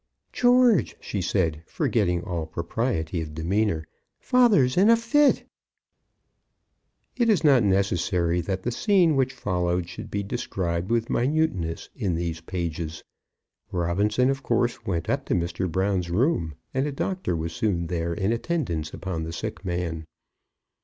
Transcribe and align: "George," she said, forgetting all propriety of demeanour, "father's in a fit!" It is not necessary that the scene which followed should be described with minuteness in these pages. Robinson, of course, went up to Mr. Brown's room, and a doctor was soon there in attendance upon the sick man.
"George," 0.33 0.95
she 0.99 1.21
said, 1.21 1.61
forgetting 1.67 2.23
all 2.23 2.47
propriety 2.47 3.21
of 3.21 3.35
demeanour, 3.35 3.85
"father's 4.19 4.75
in 4.75 4.89
a 4.89 4.97
fit!" 4.97 5.47
It 7.15 7.29
is 7.29 7.43
not 7.43 7.61
necessary 7.61 8.41
that 8.41 8.63
the 8.63 8.71
scene 8.71 9.15
which 9.15 9.31
followed 9.31 9.87
should 9.87 10.09
be 10.09 10.23
described 10.23 10.89
with 10.89 11.11
minuteness 11.11 11.87
in 11.95 12.15
these 12.15 12.41
pages. 12.41 13.03
Robinson, 13.71 14.31
of 14.31 14.41
course, 14.41 14.83
went 14.87 15.07
up 15.07 15.23
to 15.25 15.35
Mr. 15.35 15.71
Brown's 15.71 16.09
room, 16.09 16.55
and 16.73 16.87
a 16.87 16.91
doctor 16.91 17.35
was 17.35 17.53
soon 17.53 17.85
there 17.85 18.11
in 18.15 18.31
attendance 18.31 18.95
upon 18.95 19.21
the 19.21 19.31
sick 19.31 19.63
man. 19.63 20.07